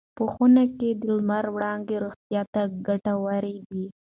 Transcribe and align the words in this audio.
په 0.17 0.23
خونه 0.33 0.63
کې 0.77 0.89
د 1.01 1.03
لمر 1.17 1.45
وړانګې 1.55 1.95
روغتیا 2.03 2.41
ته 2.53 2.61
ګټورې 2.87 3.55
دي. 3.69 3.85